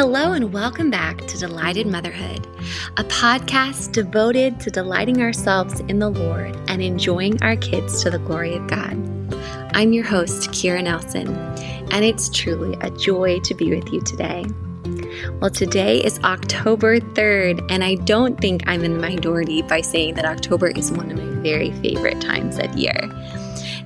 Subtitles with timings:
[0.00, 2.46] Hello, and welcome back to Delighted Motherhood,
[2.98, 8.20] a podcast devoted to delighting ourselves in the Lord and enjoying our kids to the
[8.20, 8.92] glory of God.
[9.74, 11.26] I'm your host, Kira Nelson,
[11.90, 14.46] and it's truly a joy to be with you today.
[15.40, 20.14] Well, today is October 3rd, and I don't think I'm in the minority by saying
[20.14, 23.10] that October is one of my very favorite times of year.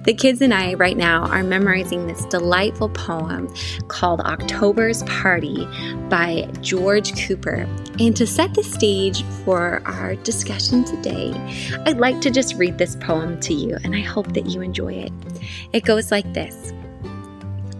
[0.04, 3.54] The kids and I, right now, are memorizing this delightful poem
[3.86, 5.64] called October's Party
[6.08, 7.68] by George Cooper.
[8.00, 11.32] And to set the stage for our discussion today,
[11.86, 14.94] I'd like to just read this poem to you, and I hope that you enjoy
[14.94, 15.12] it.
[15.72, 16.72] It goes like this.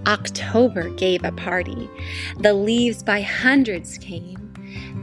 [0.06, 1.90] October gave a party.
[2.38, 4.38] The leaves by hundreds came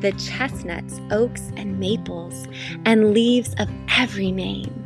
[0.01, 2.47] the chestnuts, oaks, and maples,
[2.85, 4.78] and leaves of every name.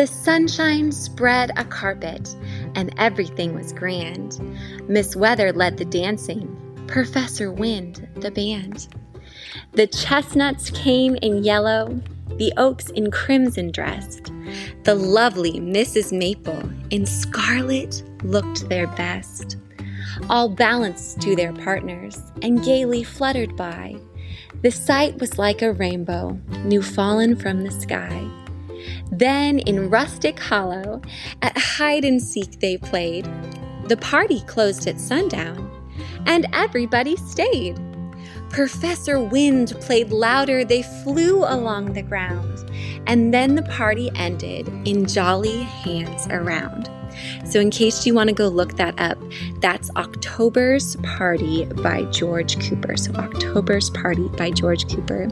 [0.00, 2.34] The sunshine spread a carpet,
[2.74, 4.40] and everything was grand.
[4.88, 6.48] Miss Weather led the dancing,
[6.86, 8.88] Professor Wind the band.
[9.72, 12.00] The chestnuts came in yellow,
[12.36, 14.32] the oaks in crimson dressed.
[14.84, 16.16] The lovely Mrs.
[16.16, 19.58] Maple in scarlet looked their best.
[20.30, 23.96] All balanced to their partners and gaily fluttered by.
[24.62, 28.39] The sight was like a rainbow new fallen from the sky.
[29.10, 31.00] Then in Rustic Hollow,
[31.42, 33.28] at hide and seek they played.
[33.88, 35.70] The party closed at sundown,
[36.26, 37.78] and everybody stayed.
[38.50, 42.70] Professor Wind played louder, they flew along the ground,
[43.06, 46.90] and then the party ended in jolly hands around.
[47.44, 49.18] So, in case you want to go look that up,
[49.60, 52.96] that's October's Party by George Cooper.
[52.96, 55.28] So, October's Party by George Cooper.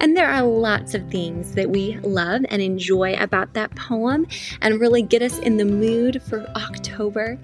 [0.00, 4.26] And there are lots of things that we love and enjoy about that poem
[4.62, 7.38] and really get us in the mood for October.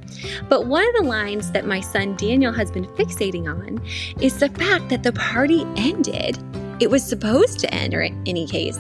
[0.48, 3.80] But one of the lines that my son Daniel has been fixating on
[4.20, 6.38] is the fact that the party ended.
[6.80, 8.78] It was supposed to end, or in any case,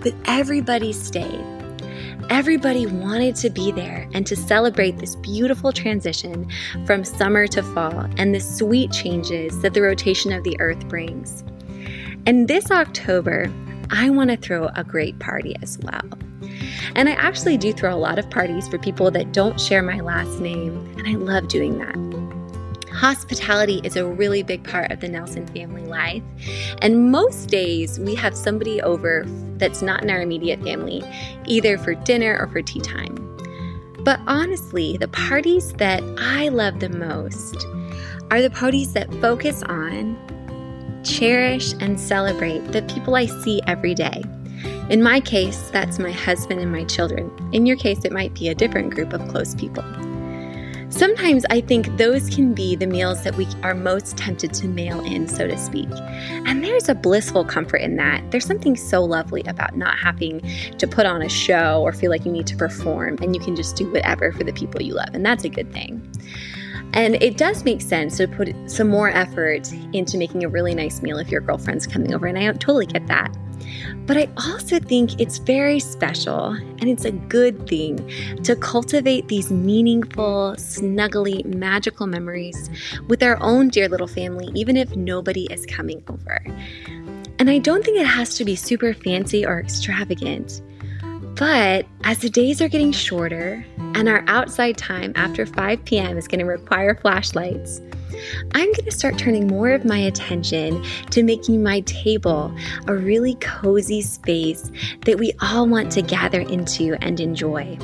[0.00, 1.63] but everybody stayed.
[2.30, 6.50] Everybody wanted to be there and to celebrate this beautiful transition
[6.86, 11.44] from summer to fall and the sweet changes that the rotation of the earth brings.
[12.26, 13.52] And this October,
[13.90, 16.02] I want to throw a great party as well.
[16.94, 20.00] And I actually do throw a lot of parties for people that don't share my
[20.00, 21.94] last name, and I love doing that.
[22.94, 26.22] Hospitality is a really big part of the Nelson family life.
[26.80, 29.24] And most days we have somebody over
[29.56, 31.02] that's not in our immediate family,
[31.44, 33.16] either for dinner or for tea time.
[34.00, 37.66] But honestly, the parties that I love the most
[38.30, 40.16] are the parties that focus on,
[41.04, 44.22] cherish, and celebrate the people I see every day.
[44.88, 47.30] In my case, that's my husband and my children.
[47.52, 49.84] In your case, it might be a different group of close people.
[50.94, 55.00] Sometimes I think those can be the meals that we are most tempted to mail
[55.00, 55.88] in, so to speak.
[56.46, 58.30] And there's a blissful comfort in that.
[58.30, 60.40] There's something so lovely about not having
[60.78, 63.56] to put on a show or feel like you need to perform, and you can
[63.56, 65.08] just do whatever for the people you love.
[65.14, 66.00] And that's a good thing.
[66.92, 71.02] And it does make sense to put some more effort into making a really nice
[71.02, 73.36] meal if your girlfriend's coming over, and I totally get that.
[74.06, 78.10] But I also think it's very special and it's a good thing
[78.42, 82.70] to cultivate these meaningful, snuggly, magical memories
[83.08, 86.44] with our own dear little family, even if nobody is coming over.
[87.38, 90.62] And I don't think it has to be super fancy or extravagant.
[91.36, 96.16] But as the days are getting shorter and our outside time after 5 p.m.
[96.16, 97.80] is going to require flashlights,
[98.52, 102.54] I'm going to start turning more of my attention to making my table
[102.86, 104.70] a really cozy space
[105.06, 107.76] that we all want to gather into and enjoy.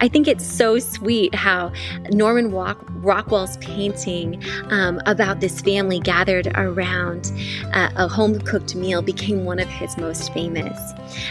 [0.00, 1.72] I think it's so sweet how
[2.10, 7.32] Norman Walk- Rockwell's painting um, about this family gathered around
[7.72, 10.78] uh, a home cooked meal became one of his most famous.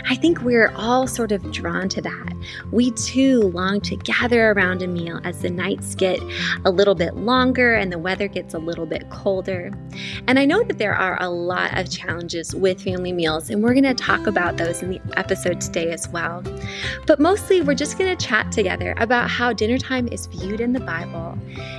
[0.10, 2.34] I think we're all sort of drawn to that.
[2.72, 6.20] We too long to gather around a meal as the nights get
[6.66, 9.72] a little bit longer and the weather gets a little bit colder.
[10.28, 13.74] And I know that there are a lot of challenges with family meals, and we're
[13.74, 16.44] going to talk about those in the episode today as well.
[17.06, 20.74] But mostly, we're just going to chat together about how dinner time is viewed in
[20.74, 21.38] the Bible.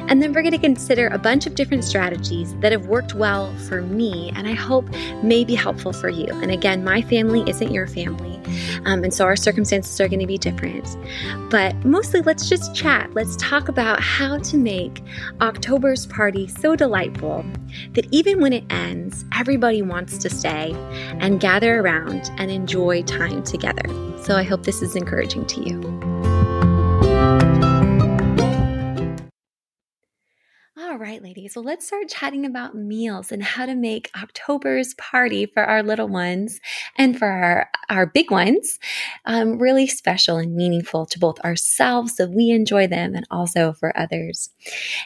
[0.08, 3.54] And then we're going to consider a bunch of different strategies that have worked well
[3.68, 4.88] for me and I hope
[5.22, 6.26] may be helpful for you.
[6.26, 8.36] And again, my family isn't your family.
[8.86, 10.96] Um, and so our circumstances are going to be different.
[11.50, 13.12] But mostly, let's just chat.
[13.12, 15.02] Let's talk about how to make
[15.42, 17.44] October's party so delightful
[17.92, 20.72] that even when it ends, everybody wants to stay
[21.20, 23.84] and gather around and enjoy time together.
[24.22, 26.07] So I hope this is encouraging to you.
[30.80, 31.54] All right, ladies.
[31.54, 36.08] Well, let's start chatting about meals and how to make October's party for our little
[36.08, 36.60] ones
[36.96, 38.78] and for our, our big ones
[39.24, 43.96] um, really special and meaningful to both ourselves so we enjoy them and also for
[43.98, 44.50] others.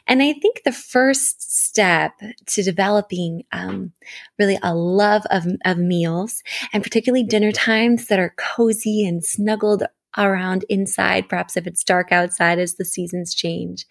[0.07, 2.13] And I think the first step
[2.47, 3.93] to developing um,
[4.39, 6.43] really a love of, of meals
[6.73, 9.85] and particularly dinner times that are cozy and snuggled
[10.17, 13.87] around inside, perhaps if it's dark outside as the seasons change,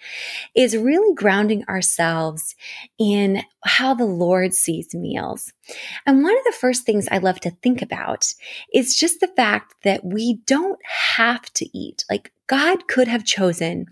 [0.55, 2.55] is really grounding ourselves
[2.97, 5.51] in how the Lord sees meals.
[6.05, 8.33] And one of the first things I love to think about
[8.73, 10.79] is just the fact that we don't
[11.15, 12.05] have to eat.
[12.09, 13.85] Like God could have chosen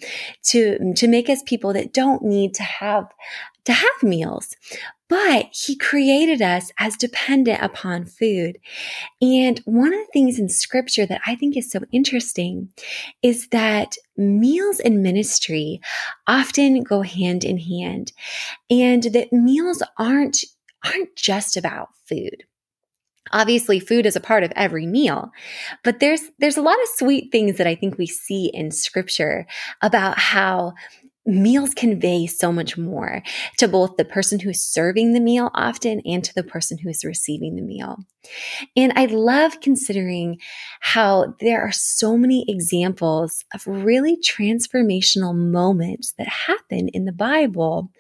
[0.43, 3.07] to, to make us people that don't need to have
[3.65, 4.55] to have meals.
[5.09, 8.59] But he created us as dependent upon food.
[9.21, 12.69] And one of the things in scripture that I think is so interesting
[13.23, 15.81] is that meals and ministry
[16.27, 18.13] often go hand in hand
[18.69, 20.43] and that meals aren't,
[20.85, 22.43] aren't just about food
[23.31, 25.31] obviously food is a part of every meal
[25.83, 29.45] but there's there's a lot of sweet things that i think we see in scripture
[29.81, 30.73] about how
[31.29, 33.21] meals convey so much more
[33.57, 37.55] to both the person who's serving the meal often and to the person who's receiving
[37.55, 37.97] the meal.
[38.75, 40.39] And I love considering
[40.81, 47.91] how there are so many examples of really transformational moments that happen in the Bible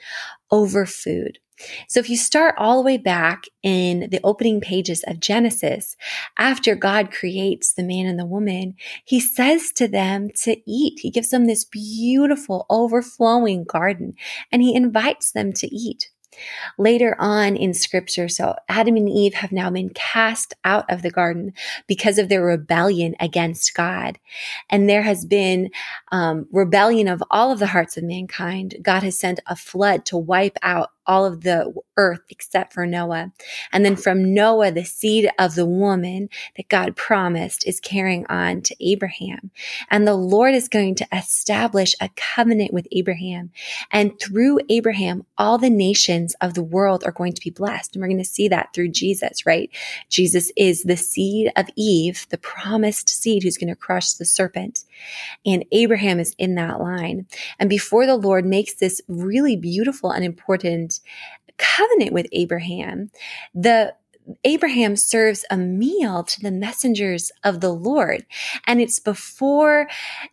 [0.51, 1.39] over food.
[1.87, 5.95] So if you start all the way back in the opening pages of Genesis,
[6.37, 8.75] after God creates the man and the woman,
[9.05, 10.99] he says to them to eat.
[10.99, 14.13] He gives them this beautiful overflowing garden
[14.51, 16.09] and he invites them to eat.
[16.77, 21.11] Later on in scripture, so Adam and Eve have now been cast out of the
[21.11, 21.53] garden
[21.87, 24.19] because of their rebellion against God.
[24.69, 25.69] And there has been
[26.11, 28.75] um, rebellion of all of the hearts of mankind.
[28.81, 33.33] God has sent a flood to wipe out all of the earth except for Noah.
[33.73, 38.61] And then from Noah, the seed of the woman that God promised is carrying on
[38.61, 39.49] to Abraham.
[39.89, 43.49] And the Lord is going to establish a covenant with Abraham.
[43.91, 47.95] And through Abraham, all the nations of the world are going to be blessed.
[47.95, 49.71] And we're going to see that through Jesus, right?
[50.09, 54.85] Jesus is the seed of Eve, the promised seed who's going to crush the serpent.
[55.43, 57.25] And Abraham is in that line.
[57.57, 60.98] And before the Lord makes this really beautiful and important
[61.57, 63.11] covenant with Abraham,
[63.53, 63.93] the
[64.43, 68.25] Abraham serves a meal to the messengers of the Lord.
[68.67, 69.87] And it's before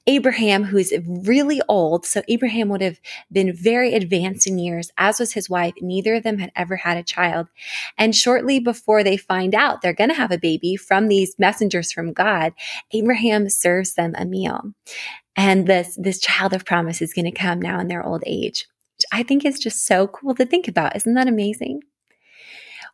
[0.07, 2.05] Abraham, who is really old.
[2.05, 3.01] So Abraham would have
[3.33, 5.75] been very advanced in years, as was his wife.
[5.81, 7.49] Neither of them had ever had a child.
[7.97, 11.93] And shortly before they find out they're going to have a baby from these messengers
[11.93, 12.53] from God,
[12.93, 14.73] Abraham serves them a meal.
[15.37, 18.67] And this, this child of promise is going to come now in their old age.
[19.13, 20.97] I think is just so cool to think about.
[20.97, 21.83] Isn't that amazing?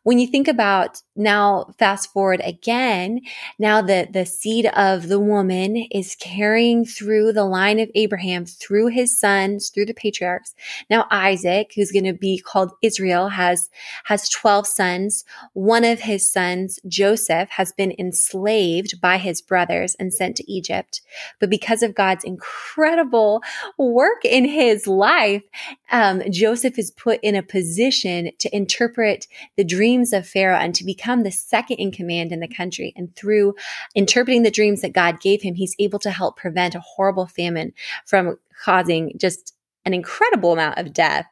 [0.03, 3.21] When you think about now, fast forward again,
[3.57, 8.87] now that the seed of the woman is carrying through the line of Abraham, through
[8.87, 10.53] his sons, through the patriarchs.
[10.89, 13.69] Now Isaac, who's going to be called Israel, has,
[14.05, 15.23] has 12 sons.
[15.53, 21.01] One of his sons, Joseph, has been enslaved by his brothers and sent to Egypt.
[21.39, 23.41] But because of God's incredible
[23.77, 25.43] work in his life,
[25.91, 30.73] um, Joseph is put in a position to interpret the dream dreams of Pharaoh and
[30.73, 32.93] to become the second in command in the country.
[32.95, 33.53] And through
[33.93, 37.73] interpreting the dreams that God gave him, he's able to help prevent a horrible famine
[38.05, 39.53] from causing just
[39.85, 41.27] an incredible amount of death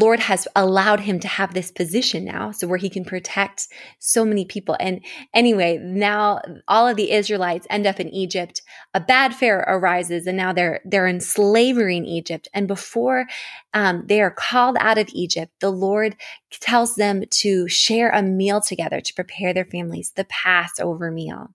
[0.00, 4.24] Lord has allowed him to have this position now, so where he can protect so
[4.24, 4.76] many people.
[4.80, 5.04] And
[5.34, 8.62] anyway, now all of the Israelites end up in Egypt.
[8.94, 12.48] A bad Pharaoh arises, and now they're they're in slavery in Egypt.
[12.54, 13.26] And before
[13.74, 16.16] um, they are called out of Egypt, the Lord
[16.50, 21.54] tells them to share a meal together to prepare their families, the Passover meal.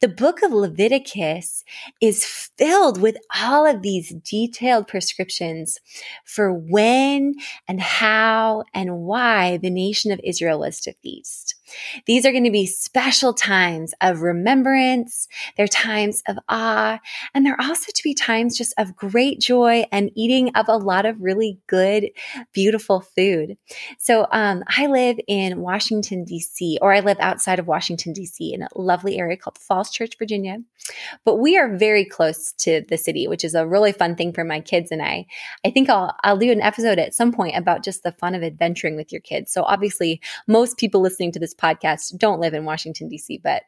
[0.00, 1.64] The book of Leviticus
[2.00, 5.78] is filled with all of these detailed prescriptions
[6.24, 7.34] for when
[7.68, 11.54] and how and why the nation of Israel was to feast.
[12.06, 15.28] These are going to be special times of remembrance.
[15.56, 17.00] They're times of awe.
[17.34, 21.06] And they're also to be times just of great joy and eating of a lot
[21.06, 22.10] of really good,
[22.52, 23.56] beautiful food.
[23.98, 28.62] So, um, I live in Washington, D.C., or I live outside of Washington, D.C., in
[28.62, 30.58] a lovely area called Falls Church, Virginia.
[31.24, 34.44] But we are very close to the city, which is a really fun thing for
[34.44, 35.26] my kids and I.
[35.64, 38.42] I think I'll, I'll do an episode at some point about just the fun of
[38.42, 39.52] adventuring with your kids.
[39.52, 41.65] So obviously, most people listening to this podcast
[42.18, 43.62] don't live in Washington, D.C., but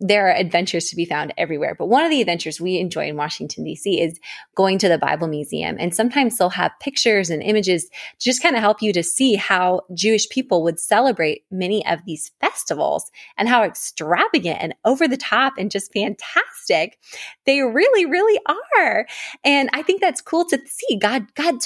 [0.00, 1.74] there are adventures to be found everywhere.
[1.74, 4.00] But one of the adventures we enjoy in Washington, D.C.
[4.00, 4.18] is
[4.56, 5.76] going to the Bible Museum.
[5.78, 9.34] And sometimes they'll have pictures and images to just kind of help you to see
[9.34, 15.16] how Jewish people would celebrate many of these festivals and how extravagant and over the
[15.16, 16.98] top and just fantastic
[17.46, 18.40] they really, really
[18.78, 19.06] are.
[19.44, 20.96] And I think that's cool to see.
[20.96, 21.56] God, God,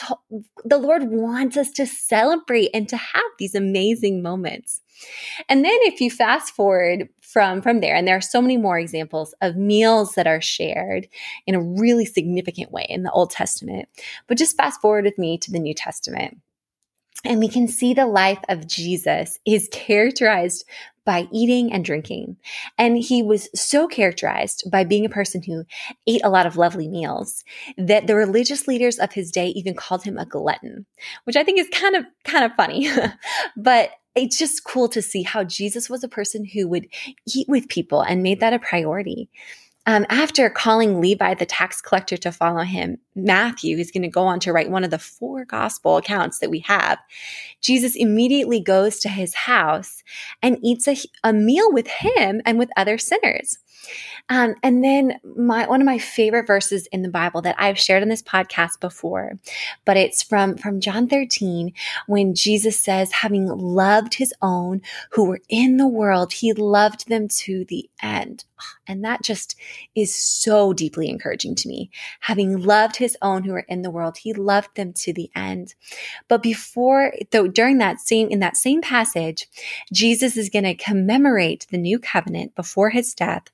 [0.64, 4.80] the Lord wants us to celebrate and to have these amazing moments.
[5.48, 8.78] And then if you fast forward from from there and there are so many more
[8.78, 11.08] examples of meals that are shared
[11.46, 13.88] in a really significant way in the Old Testament.
[14.26, 16.38] But just fast forward with me to the New Testament.
[17.24, 20.64] And we can see the life of Jesus is characterized
[21.04, 22.36] by eating and drinking.
[22.76, 25.64] And he was so characterized by being a person who
[26.06, 27.44] ate a lot of lovely meals
[27.78, 30.84] that the religious leaders of his day even called him a glutton,
[31.24, 32.90] which I think is kind of, kind of funny.
[33.56, 33.90] but
[34.22, 36.88] it's just cool to see how Jesus was a person who would
[37.26, 39.28] eat with people and made that a priority.
[39.86, 44.24] Um, after calling Levi the tax collector to follow him, Matthew is going to go
[44.24, 46.98] on to write one of the four gospel accounts that we have.
[47.62, 50.02] Jesus immediately goes to his house
[50.42, 53.56] and eats a, a meal with him and with other sinners.
[54.28, 58.02] Um, and then my one of my favorite verses in the Bible that I've shared
[58.02, 59.38] on this podcast before,
[59.84, 61.72] but it's from from John 13
[62.06, 67.28] when Jesus says, having loved his own who were in the world, he loved them
[67.28, 68.44] to the end.
[68.86, 69.56] And that just
[69.94, 71.90] is so deeply encouraging to me.
[72.20, 75.74] Having loved his own who were in the world, he loved them to the end.
[76.26, 79.48] But before, though, during that same, in that same passage,
[79.92, 83.44] Jesus is going to commemorate the new covenant before his death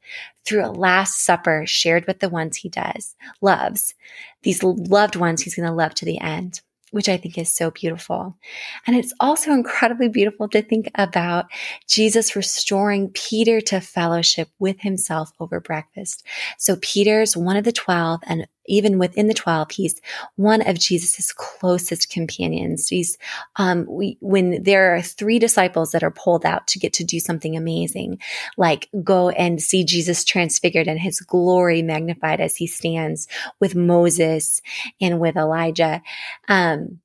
[0.44, 3.94] through a last supper shared with the ones he does, loves.
[4.42, 6.60] These loved ones he's going to love to the end
[6.94, 8.38] which I think is so beautiful.
[8.86, 11.46] And it's also incredibly beautiful to think about
[11.88, 16.24] Jesus restoring Peter to fellowship with himself over breakfast.
[16.56, 20.00] So Peter's one of the 12 and even within the 12, he's
[20.36, 22.88] one of Jesus's closest companions.
[22.88, 23.18] He's,
[23.56, 27.20] um, we, when there are three disciples that are pulled out to get to do
[27.20, 28.18] something amazing,
[28.56, 33.28] like go and see Jesus transfigured and his glory magnified as he stands
[33.60, 34.62] with Moses
[35.00, 36.02] and with Elijah.
[36.48, 37.00] Um,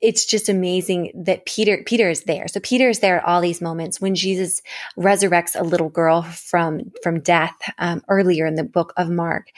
[0.00, 2.48] it's just amazing that Peter Peter is there.
[2.48, 4.60] So Peter is there at all these moments when Jesus
[4.96, 9.50] resurrects a little girl from from death um, earlier in the book of Mark.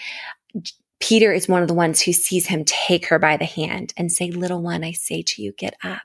[1.00, 4.10] Peter is one of the ones who sees him take her by the hand and
[4.10, 6.02] say, little one, I say to you, get up.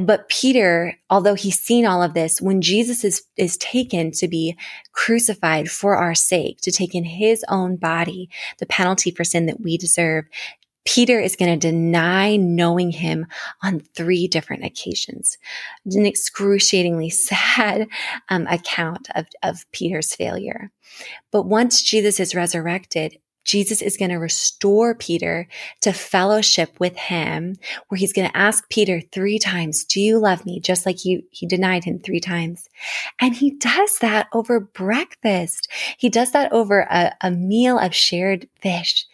[0.00, 4.56] But Peter, although he's seen all of this, when Jesus is, is taken to be
[4.92, 9.60] crucified for our sake, to take in his own body, the penalty for sin that
[9.60, 10.26] we deserve,
[10.86, 13.26] Peter is going to deny knowing him
[13.62, 15.38] on three different occasions.
[15.84, 17.88] An excruciatingly sad
[18.28, 20.70] um, account of, of Peter's failure.
[21.32, 25.48] But once Jesus is resurrected, Jesus is going to restore Peter
[25.80, 27.56] to fellowship with him,
[27.88, 30.60] where he's going to ask Peter three times, Do you love me?
[30.60, 32.68] Just like he, he denied him three times.
[33.20, 35.68] And he does that over breakfast.
[35.98, 39.06] He does that over a, a meal of shared fish,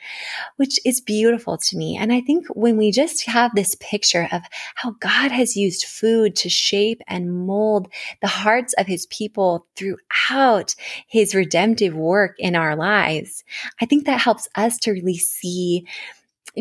[0.56, 1.97] which is beautiful to me.
[1.97, 4.42] And I think when we just have this picture of
[4.75, 7.88] how God has used food to shape and mold
[8.23, 10.75] the hearts of his people throughout
[11.06, 13.45] his redemptive work in our lives,
[13.80, 15.87] I think that that helps us to really see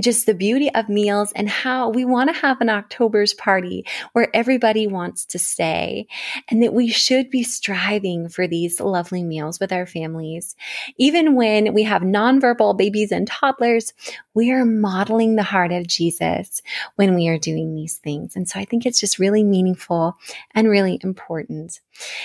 [0.01, 4.27] just the beauty of meals and how we want to have an October's party where
[4.33, 6.05] everybody wants to stay
[6.49, 10.53] and that we should be striving for these lovely meals with our families.
[10.97, 13.93] Even when we have nonverbal babies and toddlers,
[14.33, 16.61] we are modeling the heart of Jesus
[16.95, 18.35] when we are doing these things.
[18.35, 20.17] And so I think it's just really meaningful
[20.53, 21.79] and really important.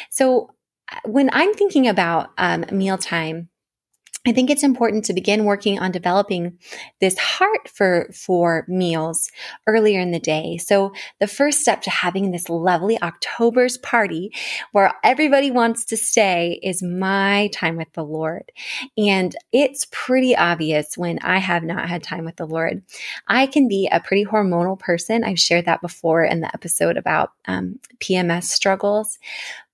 [0.08, 0.50] So
[0.90, 3.48] uh, when I'm thinking about um, mealtime,
[4.26, 6.58] I think it's important to begin working on developing
[7.00, 9.30] this heart for, for meals
[9.66, 10.58] earlier in the day.
[10.58, 14.30] So the first step to having this lovely October's party
[14.72, 18.52] where everybody wants to stay is my time with the Lord.
[18.98, 22.82] And it's pretty obvious when I have not had time with the Lord.
[23.26, 25.24] I can be a pretty hormonal person.
[25.24, 29.18] I've shared that before in the episode about um, PMS struggles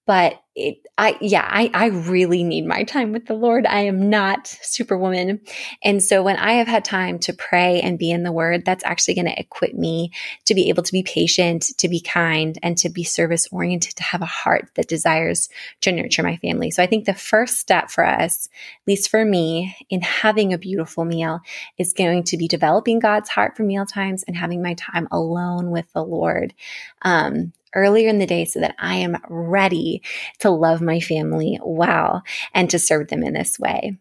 [0.06, 3.66] but it, I, yeah, I, I really need my time with the Lord.
[3.66, 5.40] I am not superwoman.
[5.84, 8.84] And so when I have had time to pray and be in the word, that's
[8.84, 10.12] actually going to equip me
[10.46, 14.02] to be able to be patient, to be kind, and to be service oriented, to
[14.02, 15.50] have a heart that desires
[15.82, 16.70] to nurture my family.
[16.70, 20.58] So I think the first step for us, at least for me, in having a
[20.58, 21.40] beautiful meal
[21.76, 25.70] is going to be developing God's heart for meal times and having my time alone
[25.70, 26.54] with the Lord.
[27.02, 30.02] Um, earlier in the day so that I am ready
[30.40, 33.98] to love my family well and to serve them in this way.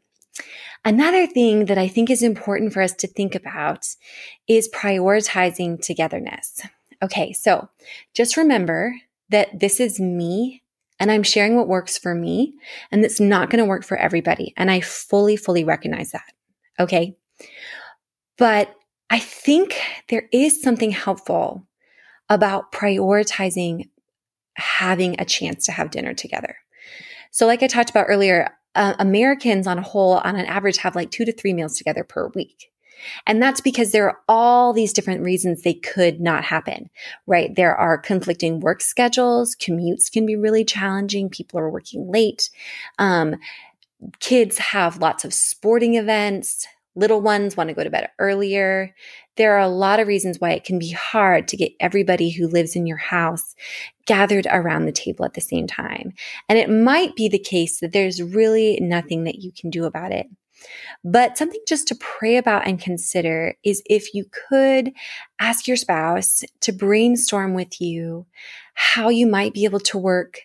[0.84, 3.88] Another thing that I think is important for us to think about
[4.48, 6.62] is prioritizing togetherness.
[7.04, 7.70] Okay, so
[8.14, 8.96] just remember
[9.30, 10.64] that this is me
[11.00, 12.54] and I'm sharing what works for me
[12.92, 14.54] and it's not going to work for everybody.
[14.56, 16.32] And I fully, fully recognize that.
[16.80, 17.18] Okay.
[18.38, 18.74] But
[19.10, 19.80] I think
[20.10, 21.66] there is something helpful
[22.30, 23.90] about prioritizing
[24.56, 26.58] having a chance to have dinner together.
[27.32, 30.96] So, like I talked about earlier, uh, Americans on a whole, on an average, have
[30.96, 32.72] like two to three meals together per week.
[33.28, 36.90] And that's because there are all these different reasons they could not happen,
[37.28, 37.54] right?
[37.54, 39.56] There are conflicting work schedules.
[39.56, 41.30] Commutes can be really challenging.
[41.30, 42.50] People are working late.
[42.98, 43.36] Um,
[44.20, 46.68] kids have lots of sporting events.
[46.96, 48.96] Little ones want to go to bed earlier.
[49.38, 52.48] There are a lot of reasons why it can be hard to get everybody who
[52.48, 53.56] lives in your house
[54.06, 56.14] gathered around the table at the same time.
[56.48, 60.12] And it might be the case that there's really nothing that you can do about
[60.12, 60.28] it.
[61.04, 64.92] But something just to pray about and consider is if you could
[65.40, 68.26] ask your spouse to brainstorm with you
[68.74, 70.42] how you might be able to work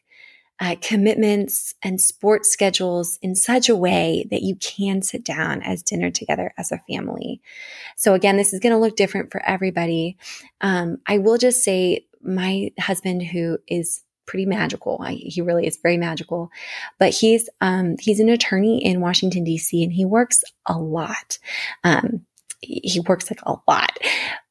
[0.60, 5.82] uh, commitments and sports schedules in such a way that you can sit down as
[5.82, 7.40] dinner together as a family.
[7.96, 10.18] So again, this is going to look different for everybody.
[10.60, 15.00] Um, I will just say my husband, who is pretty magical.
[15.02, 16.50] I, he really is very magical.
[16.98, 19.82] But he's um, he's an attorney in Washington D.C.
[19.82, 21.38] and he works a lot.
[21.82, 22.26] Um,
[22.60, 23.98] he works like a lot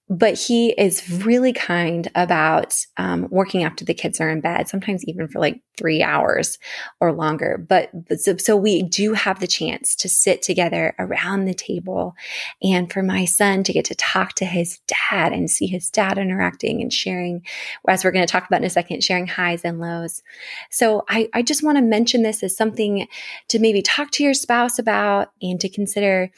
[0.10, 5.06] but he is really kind about um, working after the kids are in bed, sometimes
[5.06, 6.58] even for like three hours
[7.00, 7.58] or longer.
[7.58, 12.16] But, but so, so, we do have the chance to sit together around the table
[12.64, 16.18] and for my son to get to talk to his dad and see his dad
[16.18, 17.46] interacting and sharing,
[17.88, 20.24] as we're going to talk about in a second, sharing highs and lows.
[20.72, 23.08] So I, I just want to mention this as something
[23.50, 26.32] to maybe talk to your spouse about and to consider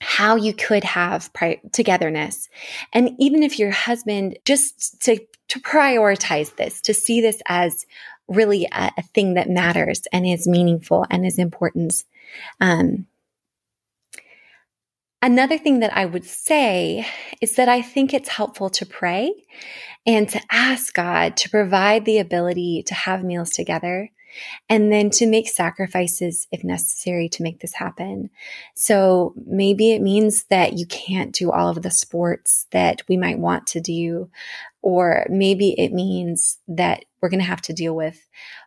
[0.00, 2.48] how you could have pri- togetherness.
[2.92, 7.86] And even if your husband just to, to prioritize this, to see this as
[8.28, 12.04] really a, a thing that matters and is meaningful and is important.
[12.60, 13.06] Um,
[15.22, 17.06] another thing that I would say
[17.40, 19.32] is that I think it's helpful to pray
[20.06, 24.10] and to ask God to provide the ability to have meals together
[24.68, 28.30] and then to make sacrifices if necessary to make this happen.
[28.74, 33.38] So maybe it means that you can't do all of the sports that we might
[33.38, 34.30] want to do,
[34.82, 38.26] or maybe it means that we're going to have to deal with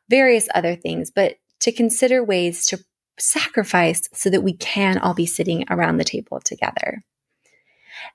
[0.10, 2.80] various other things, but to consider ways to
[3.20, 7.04] sacrifice so that we can all be sitting around the table together.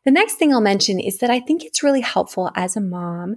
[0.05, 3.37] The next thing I'll mention is that I think it's really helpful as a mom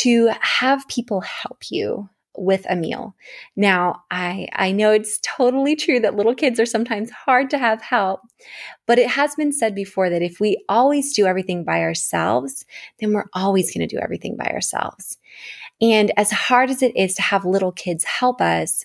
[0.00, 3.14] to have people help you with a meal.
[3.56, 7.80] Now, I I know it's totally true that little kids are sometimes hard to have
[7.82, 8.20] help,
[8.86, 12.64] but it has been said before that if we always do everything by ourselves,
[13.00, 15.18] then we're always going to do everything by ourselves.
[15.80, 18.84] And as hard as it is to have little kids help us,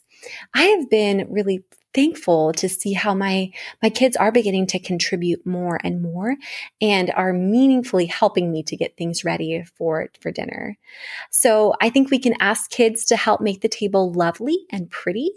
[0.53, 5.45] I have been really thankful to see how my my kids are beginning to contribute
[5.45, 6.35] more and more
[6.81, 10.77] and are meaningfully helping me to get things ready for for dinner.
[11.31, 15.31] So I think we can ask kids to help make the table lovely and pretty.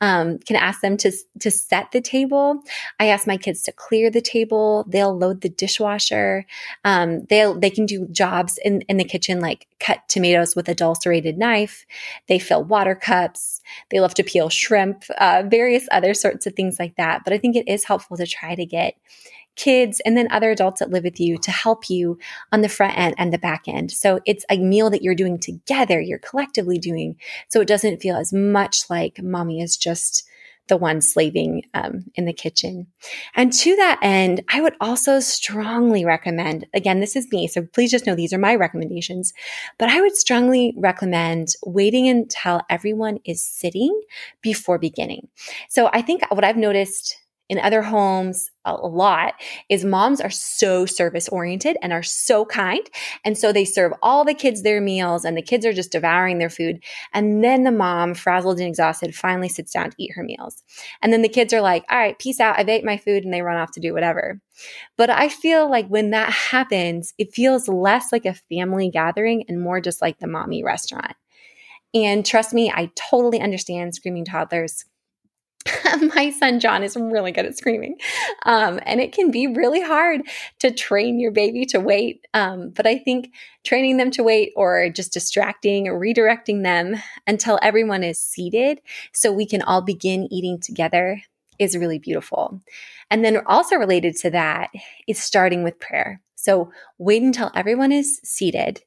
[0.00, 2.62] Um, can ask them to to set the table.
[2.98, 4.84] I ask my kids to clear the table.
[4.88, 6.46] They'll load the dishwasher.
[6.84, 10.74] Um, they'll they can do jobs in in the kitchen like cut tomatoes with a
[10.74, 11.86] dulcerated knife.
[12.26, 13.60] They fill water cups.
[13.90, 15.04] They love to peel shrimp.
[15.18, 17.22] Uh, various other sorts of things like that.
[17.24, 18.94] But I think it is helpful to try to get
[19.56, 22.16] kids and then other adults that live with you to help you
[22.52, 23.90] on the front end and the back end.
[23.90, 27.16] So it's a meal that you're doing together, you're collectively doing.
[27.48, 30.24] So it doesn't feel as much like mommy is just
[30.68, 32.86] the one slaving um, in the kitchen.
[33.34, 37.90] And to that end, I would also strongly recommend again, this is me, so please
[37.90, 39.32] just know these are my recommendations,
[39.78, 44.00] but I would strongly recommend waiting until everyone is sitting
[44.42, 45.28] before beginning.
[45.68, 47.16] So I think what I've noticed
[47.48, 49.34] in other homes a lot
[49.70, 52.86] is moms are so service oriented and are so kind.
[53.24, 56.38] And so they serve all the kids their meals and the kids are just devouring
[56.38, 56.82] their food.
[57.14, 60.62] And then the mom, frazzled and exhausted, finally sits down to eat her meals.
[61.00, 62.58] And then the kids are like, all right, peace out.
[62.58, 64.40] I've ate my food and they run off to do whatever.
[64.96, 69.60] But I feel like when that happens, it feels less like a family gathering and
[69.60, 71.14] more just like the mommy restaurant.
[71.94, 74.84] And trust me, I totally understand screaming toddlers
[76.14, 77.96] my son John is really good at screaming.
[78.44, 80.22] Um, and it can be really hard
[80.60, 82.26] to train your baby to wait.
[82.34, 83.32] Um, but I think
[83.64, 88.80] training them to wait or just distracting or redirecting them until everyone is seated
[89.12, 91.20] so we can all begin eating together
[91.58, 92.62] is really beautiful.
[93.10, 94.70] And then also related to that
[95.06, 96.20] is starting with prayer.
[96.36, 98.82] So wait until everyone is seated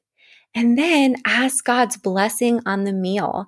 [0.54, 3.46] and then ask God's blessing on the meal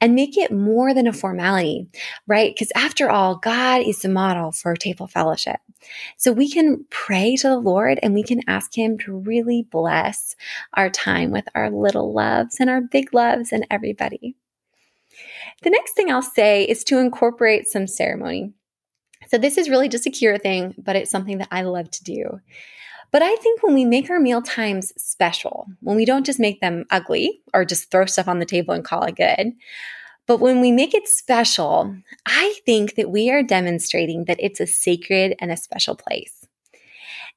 [0.00, 1.88] and make it more than a formality,
[2.26, 2.54] right?
[2.54, 5.60] Because after all, God is the model for table fellowship.
[6.16, 10.36] So we can pray to the Lord and we can ask Him to really bless
[10.74, 14.36] our time with our little loves and our big loves and everybody.
[15.62, 18.52] The next thing I'll say is to incorporate some ceremony.
[19.28, 22.04] So, this is really just a Kira thing, but it's something that I love to
[22.04, 22.40] do.
[23.14, 26.60] But I think when we make our meal times special, when we don't just make
[26.60, 29.52] them ugly or just throw stuff on the table and call it good,
[30.26, 31.94] but when we make it special,
[32.26, 36.44] I think that we are demonstrating that it's a sacred and a special place.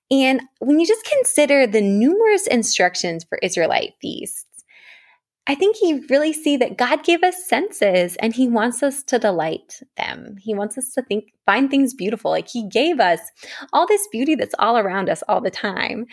[0.09, 4.46] And when you just consider the numerous instructions for Israelite feasts,
[5.47, 9.17] I think you really see that God gave us senses and he wants us to
[9.17, 10.35] delight them.
[10.41, 12.31] He wants us to think, find things beautiful.
[12.31, 13.19] Like he gave us
[13.71, 16.05] all this beauty that's all around us all the time.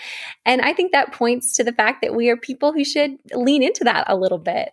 [0.47, 3.65] And I think that points to the fact that we are people who should lean
[3.65, 4.71] into that a little bit.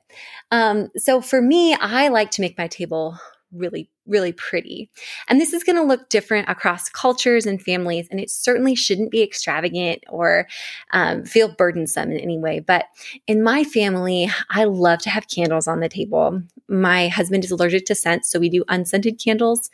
[0.52, 3.18] Um, so for me, I like to make my table
[3.54, 4.90] really, really pretty.
[5.28, 9.12] And this is going to look different across cultures and families, and it certainly shouldn't
[9.12, 10.48] be extravagant or
[10.92, 12.60] um, feel burdensome in any way.
[12.60, 12.86] But
[13.28, 16.42] in my family, I love to have candles on the table.
[16.68, 19.70] My husband is allergic to scents, so we do unscented candles.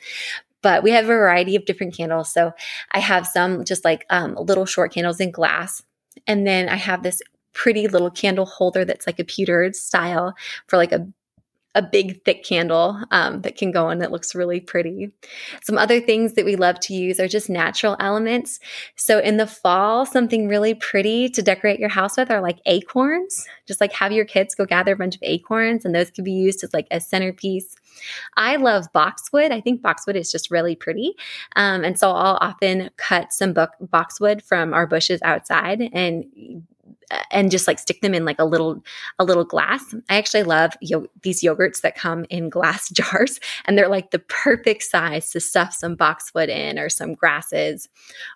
[0.62, 2.34] But we have a variety of different candles.
[2.34, 2.52] So
[2.92, 5.84] I have some just like um, little short candles in glass.
[6.26, 7.22] And then I have this
[7.54, 10.36] pretty little candle holder that's like a pewter style
[10.68, 11.08] for like a
[11.78, 15.12] a big thick candle um, that can go in that looks really pretty.
[15.62, 18.60] Some other things that we love to use are just natural elements.
[18.96, 23.48] So in the fall, something really pretty to decorate your house with are like acorns.
[23.68, 26.32] Just like have your kids go gather a bunch of acorns, and those could be
[26.32, 27.76] used as like a centerpiece.
[28.36, 29.52] I love boxwood.
[29.52, 31.14] I think boxwood is just really pretty.
[31.56, 36.66] Um, and so I'll often cut some boxwood from our bushes outside and
[37.32, 38.84] and just like stick them in like a little
[39.20, 39.96] a little glass.
[40.10, 44.20] I actually love yo- these yogurts that come in glass jars and they're like the
[44.20, 47.90] perfect size to stuff some boxwood in or some grasses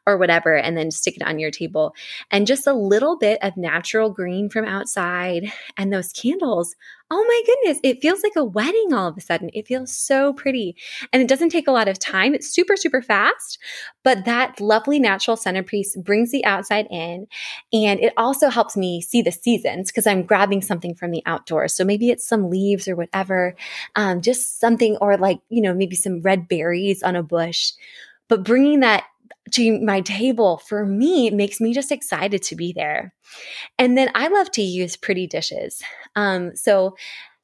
[0.07, 1.93] or whatever and then stick it on your table.
[2.29, 6.75] And just a little bit of natural green from outside and those candles
[7.13, 9.49] oh my goodness, it feels like a wedding all of a sudden.
[9.53, 10.77] It feels so pretty.
[11.11, 12.33] And it doesn't take a lot of time.
[12.33, 13.59] It's super, super fast,
[14.03, 17.27] but that lovely natural centerpiece brings the outside in.
[17.73, 21.73] And it also helps me see the seasons because I'm grabbing something from the outdoors.
[21.73, 23.55] So maybe it's some leaves or whatever,
[23.97, 27.73] um, just something, or like, you know, maybe some red berries on a bush.
[28.29, 29.03] But bringing that
[29.51, 33.13] to my table for me makes me just excited to be there.
[33.77, 35.81] And then I love to use pretty dishes.
[36.15, 36.95] Um, so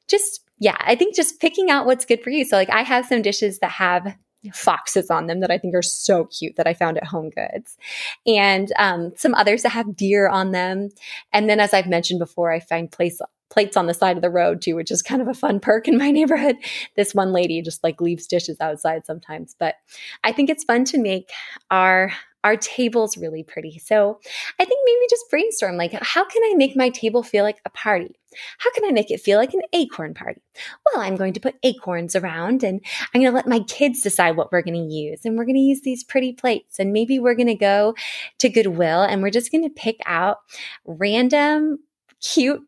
[0.08, 2.46] just, yeah, I think just picking out what's good for you.
[2.46, 4.16] So, like, I have some dishes that have
[4.54, 7.78] foxes on them that I think are so cute that I found at Home Goods,
[8.26, 10.90] and um, some others that have deer on them.
[11.34, 14.30] And then, as I've mentioned before, I find place plates on the side of the
[14.30, 16.58] road too, which is kind of a fun perk in my neighborhood.
[16.96, 19.76] This one lady just like leaves dishes outside sometimes, but
[20.24, 21.30] I think it's fun to make
[21.72, 22.12] our
[22.44, 23.78] our table's really pretty.
[23.80, 24.20] So
[24.60, 27.70] I think maybe just brainstorm like, how can I make my table feel like a
[27.72, 28.16] party?
[28.58, 30.42] How can I make it feel like an acorn party?
[30.86, 32.82] Well, I'm going to put acorns around and
[33.14, 35.26] I'm going to let my kids decide what we're going to use.
[35.26, 36.80] And we're going to use these pretty plates.
[36.80, 37.96] And maybe we're going to go
[38.40, 40.38] to Goodwill and we're just going to pick out
[40.86, 41.80] random
[42.22, 42.62] cute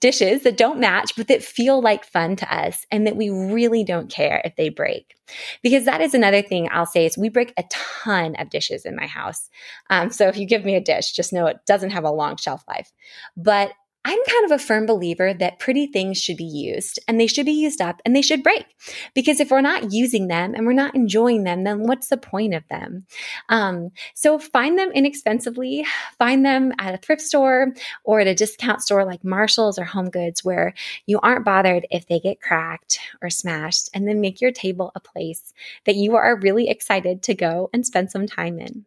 [0.00, 3.84] dishes that don't match, but that feel like fun to us and that we really
[3.84, 5.16] don't care if they break.
[5.62, 8.96] Because that is another thing I'll say is we break a ton of dishes in
[8.96, 9.48] my house.
[9.90, 12.36] Um, so if you give me a dish, just know it doesn't have a long
[12.36, 12.92] shelf life.
[13.36, 13.72] But
[14.04, 17.46] I'm kind of a firm believer that pretty things should be used and they should
[17.46, 18.66] be used up and they should break.
[19.14, 22.52] Because if we're not using them and we're not enjoying them, then what's the point
[22.54, 23.06] of them?
[23.48, 25.86] Um, so find them inexpensively,
[26.18, 30.10] find them at a thrift store or at a discount store like Marshall's or Home
[30.10, 30.74] Goods where
[31.06, 35.00] you aren't bothered if they get cracked or smashed, and then make your table a
[35.00, 38.84] place that you are really excited to go and spend some time in.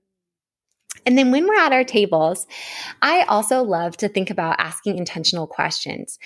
[1.05, 2.47] And then when we're at our tables,
[3.01, 6.19] I also love to think about asking intentional questions.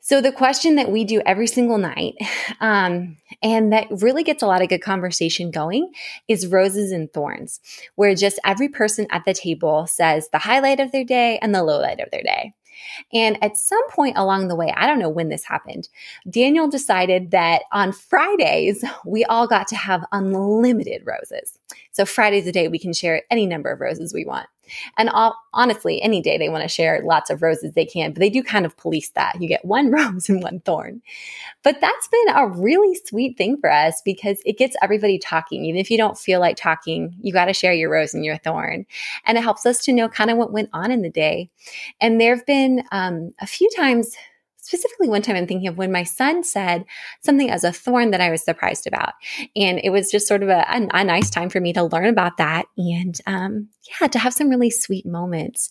[0.00, 2.14] So, the question that we do every single night,
[2.60, 5.92] um, and that really gets a lot of good conversation going,
[6.28, 7.60] is roses and thorns,
[7.94, 11.62] where just every person at the table says the highlight of their day and the
[11.62, 12.54] low light of their day.
[13.12, 15.88] And at some point along the way, I don't know when this happened,
[16.28, 21.58] Daniel decided that on Fridays, we all got to have unlimited roses.
[21.92, 24.48] So Friday's a day we can share any number of roses we want.
[24.96, 28.20] And all, honestly, any day they want to share lots of roses, they can, but
[28.20, 29.40] they do kind of police that.
[29.40, 31.02] You get one rose and one thorn.
[31.62, 35.64] But that's been a really sweet thing for us because it gets everybody talking.
[35.64, 38.38] Even if you don't feel like talking, you got to share your rose and your
[38.38, 38.86] thorn.
[39.24, 41.50] And it helps us to know kind of what went on in the day.
[42.00, 44.16] And there have been um, a few times
[44.68, 46.84] specifically one time I'm thinking of when my son said
[47.22, 49.14] something as a thorn that I was surprised about.
[49.56, 52.04] And it was just sort of a, a, a nice time for me to learn
[52.04, 55.70] about that and, um, yeah, to have some really sweet moments.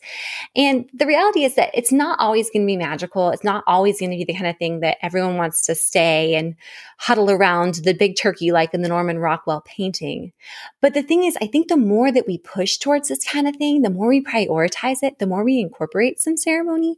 [0.55, 3.29] And the reality is that it's not always going to be magical.
[3.29, 6.33] It's not always going to be the kind of thing that everyone wants to stay
[6.33, 6.55] and
[6.97, 10.33] huddle around the big turkey like in the Norman Rockwell painting.
[10.81, 13.55] But the thing is, I think the more that we push towards this kind of
[13.57, 16.97] thing, the more we prioritize it, the more we incorporate some ceremony,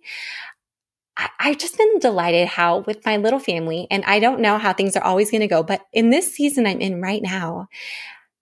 [1.19, 4.73] I, have just been delighted how with my little family, and I don't know how
[4.73, 7.67] things are always going to go, but in this season I'm in right now,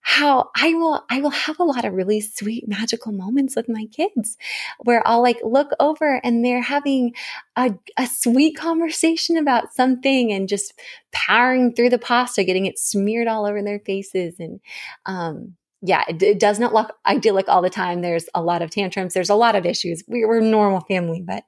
[0.02, 3.88] how I will, I will have a lot of really sweet, magical moments with my
[3.88, 4.38] kids
[4.80, 7.14] where I'll like look over and they're having
[7.58, 10.74] a, a sweet conversation about something and just
[11.12, 14.36] powering through the pasta, getting it smeared all over their faces.
[14.40, 14.62] And,
[15.06, 18.02] um, yeah, it, it, does not look idyllic all the time.
[18.02, 19.14] There's a lot of tantrums.
[19.14, 20.04] There's a lot of issues.
[20.08, 21.44] We, we're a normal family, but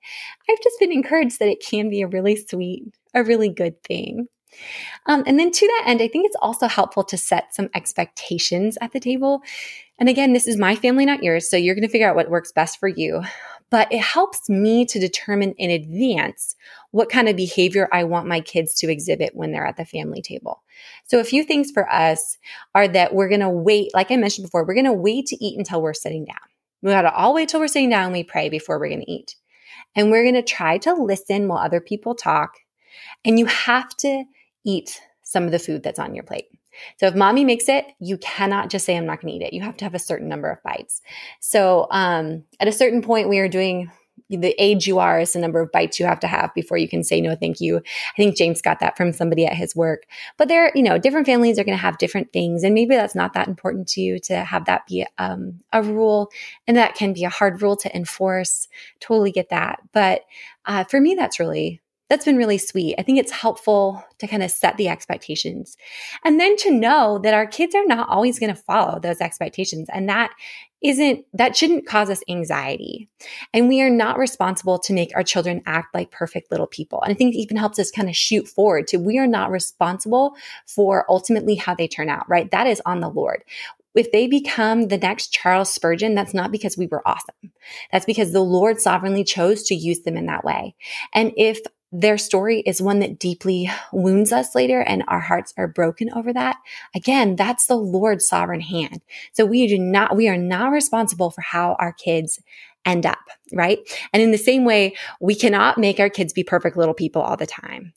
[0.49, 4.27] I've just been encouraged that it can be a really sweet, a really good thing.
[5.05, 8.77] Um, and then to that end, I think it's also helpful to set some expectations
[8.81, 9.41] at the table.
[9.99, 11.49] And again, this is my family, not yours.
[11.49, 13.23] So you're going to figure out what works best for you
[13.69, 16.55] but it helps me to determine in advance
[16.91, 20.21] what kind of behavior I want my kids to exhibit when they're at the family
[20.21, 20.63] table.
[21.05, 22.37] So a few things for us
[22.73, 25.43] are that we're going to wait, like I mentioned before, we're going to wait to
[25.43, 26.37] eat until we're sitting down.
[26.81, 29.01] We got to all wait till we're sitting down and we pray before we're going
[29.01, 29.35] to eat.
[29.95, 32.53] And we're going to try to listen while other people talk.
[33.25, 34.23] And you have to
[34.65, 36.47] eat some of the food that's on your plate.
[36.97, 39.53] So if mommy makes it, you cannot just say, I'm not going to eat it.
[39.53, 41.01] You have to have a certain number of bites.
[41.39, 43.91] So um, at a certain point, we are doing
[44.29, 46.87] the age you are is the number of bites you have to have before you
[46.87, 50.03] can say no thank you i think james got that from somebody at his work
[50.37, 53.15] but there you know different families are going to have different things and maybe that's
[53.15, 56.29] not that important to you to have that be um, a rule
[56.67, 58.67] and that can be a hard rule to enforce
[58.99, 60.21] totally get that but
[60.65, 62.95] uh, for me that's really that's been really sweet.
[62.97, 65.77] I think it's helpful to kind of set the expectations
[66.25, 69.87] and then to know that our kids are not always going to follow those expectations.
[69.93, 70.31] And that
[70.81, 73.09] isn't, that shouldn't cause us anxiety.
[73.53, 77.01] And we are not responsible to make our children act like perfect little people.
[77.01, 79.51] And I think it even helps us kind of shoot forward to we are not
[79.51, 82.49] responsible for ultimately how they turn out, right?
[82.51, 83.43] That is on the Lord
[83.95, 87.51] if they become the next Charles Spurgeon, that's not because we were awesome.
[87.91, 90.75] That's because the Lord sovereignly chose to use them in that way.
[91.13, 91.59] And if
[91.91, 96.31] their story is one that deeply wounds us later and our hearts are broken over
[96.31, 96.57] that.
[96.93, 99.01] Again, that's the Lord's sovereign hand.
[99.33, 102.39] So we do not, we are not responsible for how our kids
[102.85, 103.19] end up,
[103.53, 103.79] right?
[104.13, 107.37] And in the same way, we cannot make our kids be perfect little people all
[107.37, 107.93] the time.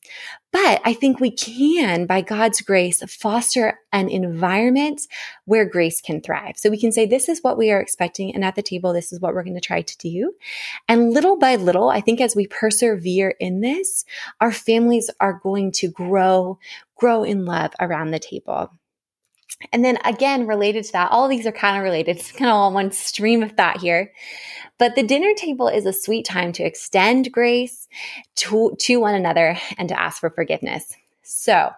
[0.53, 5.01] But I think we can, by God's grace, foster an environment
[5.47, 6.59] where grace can thrive.
[6.59, 8.35] So we can say, this is what we are expecting.
[8.35, 10.35] And at the table, this is what we're going to try to do.
[10.89, 14.05] And little by little, I think as we persevere in this,
[14.41, 16.59] our families are going to grow,
[16.97, 18.71] grow in love around the table.
[19.73, 22.17] And then again, related to that, all these are kind of related.
[22.17, 24.13] It's kind of all one stream of thought here.
[24.79, 27.89] But the dinner table is a sweet time to extend grace
[28.37, 30.97] to, to one another and to ask for forgiveness.
[31.23, 31.71] So,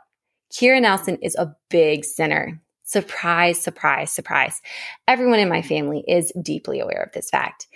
[0.53, 2.61] Kira Nelson is a big sinner.
[2.85, 4.61] Surprise, surprise, surprise.
[5.09, 7.67] Everyone in my family is deeply aware of this fact.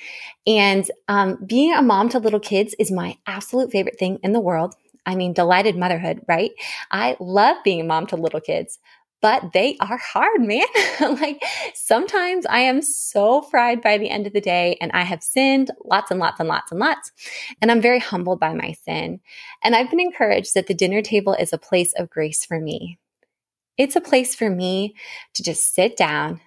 [0.46, 4.40] And um, being a mom to little kids is my absolute favorite thing in the
[4.40, 4.74] world.
[5.06, 6.52] I mean, delighted motherhood, right?
[6.90, 8.78] I love being a mom to little kids,
[9.20, 10.66] but they are hard, man.
[11.00, 11.42] like
[11.74, 15.70] sometimes I am so fried by the end of the day and I have sinned
[15.84, 17.12] lots and lots and lots and lots.
[17.60, 19.20] And I'm very humbled by my sin.
[19.62, 22.98] And I've been encouraged that the dinner table is a place of grace for me.
[23.76, 24.94] It's a place for me
[25.34, 26.40] to just sit down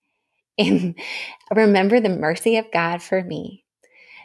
[0.58, 0.98] and
[1.54, 3.64] remember the mercy of God for me.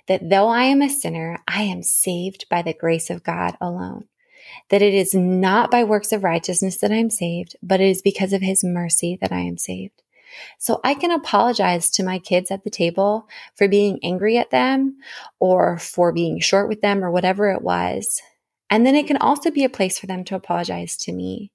[0.08, 4.10] That though I am a sinner, I am saved by the grace of God alone
[4.70, 8.02] that it is not by works of righteousness that I am saved, but it is
[8.02, 10.02] because of his mercy that I am saved.
[10.58, 14.98] So I can apologize to my kids at the table for being angry at them
[15.40, 18.22] or for being short with them or whatever it was.
[18.70, 21.52] And then it can also be a place for them to apologize to me.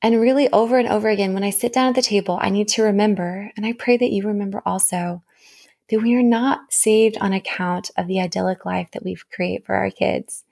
[0.00, 2.68] And really, over and over again, when I sit down at the table, I need
[2.68, 5.24] to remember, and I pray that you remember also,
[5.90, 9.74] that we are not saved on account of the idyllic life that we create for
[9.74, 10.44] our kids.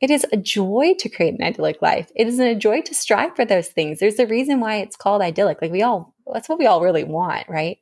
[0.00, 2.10] It is a joy to create an idyllic life.
[2.14, 3.98] It is a joy to strive for those things.
[3.98, 5.60] There's a reason why it's called idyllic.
[5.60, 7.78] Like we all, that's what we all really want, right?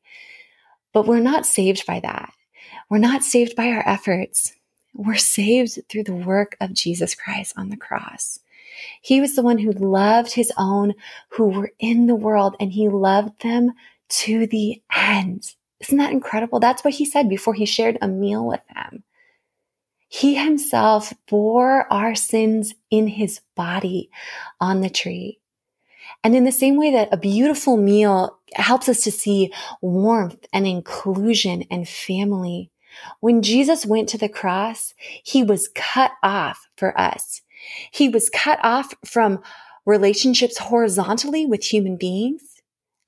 [0.93, 2.33] But we're not saved by that.
[2.89, 4.55] We're not saved by our efforts.
[4.95, 8.39] We're saved through the work of Jesus Christ on the cross.
[9.03, 10.95] He was the one who loved his own
[11.31, 13.73] who were in the world and he loved them
[14.09, 15.55] to the end.
[15.81, 16.61] Isn't that incredible?
[16.61, 19.05] That's what he said before he shared a meal with them.
[20.09, 24.11] He himself bore our sins in his body
[24.61, 25.41] on the tree.
[26.23, 30.67] And in the same way that a beautiful meal helps us to see warmth and
[30.67, 32.71] inclusion and family,
[33.21, 37.43] when Jesus went to the cross, he was cut off for us.
[37.91, 39.43] He was cut off from
[39.85, 42.43] relationships horizontally with human beings.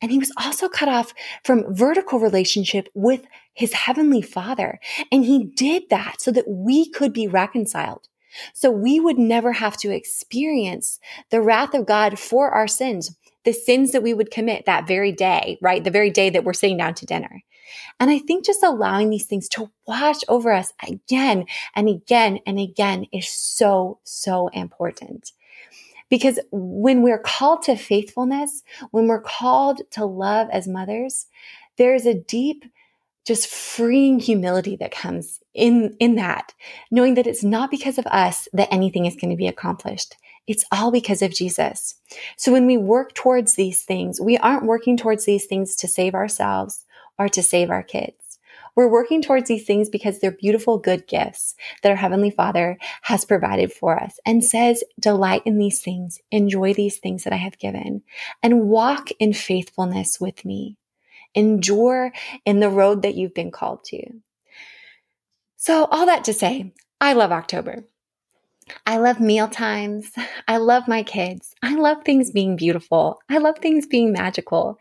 [0.01, 1.13] And he was also cut off
[1.45, 3.23] from vertical relationship with
[3.59, 4.79] his heavenly father.
[5.11, 8.09] And he did that so that we could be reconciled.
[8.55, 13.53] So we would never have to experience the wrath of God for our sins, the
[13.53, 15.83] sins that we would commit that very day, right?
[15.83, 17.43] The very day that we're sitting down to dinner.
[17.99, 22.61] And I think just allowing these things to wash over us again and again and
[22.61, 25.33] again is so, so important.
[26.09, 31.27] Because when we're called to faithfulness, when we're called to love as mothers,
[31.77, 32.65] there's a deep,
[33.29, 36.55] just freeing humility that comes in, in that,
[36.91, 40.17] knowing that it's not because of us that anything is going to be accomplished.
[40.47, 41.97] It's all because of Jesus.
[42.39, 46.15] So when we work towards these things, we aren't working towards these things to save
[46.15, 46.87] ourselves
[47.19, 48.39] or to save our kids.
[48.75, 53.27] We're working towards these things because they're beautiful, good gifts that our Heavenly Father has
[53.27, 57.59] provided for us and says, delight in these things, enjoy these things that I have
[57.59, 58.01] given,
[58.43, 60.78] and walk in faithfulness with me.
[61.35, 62.13] Endure
[62.45, 64.03] in the road that you've been called to.
[65.57, 67.85] So, all that to say, I love October.
[68.87, 70.11] I love meal times.
[70.47, 71.55] I love my kids.
[71.63, 73.21] I love things being beautiful.
[73.29, 74.79] I love things being magical.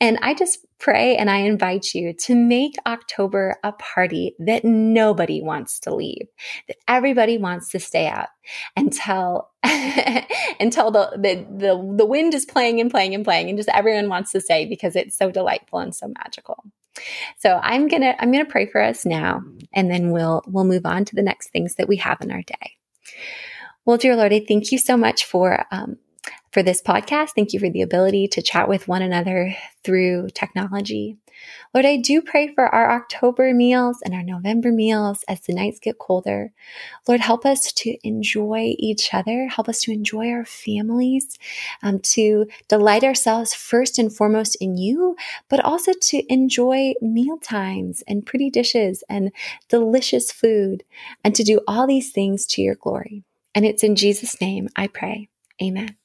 [0.00, 5.42] And I just pray and I invite you to make October a party that nobody
[5.42, 6.28] wants to leave,
[6.68, 8.28] that everybody wants to stay out
[8.76, 9.50] until
[10.60, 14.08] until the, the the the wind is playing and playing and playing and just everyone
[14.08, 16.62] wants to stay because it's so delightful and so magical.
[17.38, 21.04] So I'm to I'm to pray for us now and then we'll we'll move on
[21.06, 22.76] to the next things that we have in our day.
[23.84, 25.98] Well, dear Lord, I thank you so much for um,
[26.50, 27.30] for this podcast.
[27.36, 31.18] Thank you for the ability to chat with one another through technology.
[31.74, 35.78] Lord, I do pray for our October meals and our November meals as the nights
[35.78, 36.52] get colder.
[37.06, 39.48] Lord, help us to enjoy each other.
[39.48, 41.38] Help us to enjoy our families,
[41.82, 45.16] um, to delight ourselves first and foremost in you,
[45.48, 49.32] but also to enjoy meal times and pretty dishes and
[49.68, 50.84] delicious food
[51.24, 53.22] and to do all these things to your glory.
[53.54, 55.28] And it's in Jesus' name I pray.
[55.62, 55.96] Amen.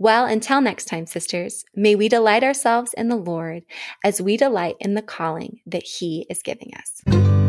[0.00, 3.64] Well, until next time, sisters, may we delight ourselves in the Lord
[4.02, 7.39] as we delight in the calling that He is giving us.